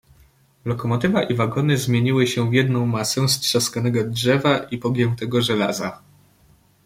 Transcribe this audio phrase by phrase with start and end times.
[0.65, 6.01] "Lokomotywa i wagony zmieniły się w jedną masę strzaskanego drzewa i pogiętego żelaza."